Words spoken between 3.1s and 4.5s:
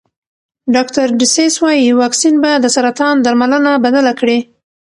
درملنه بدله کړي.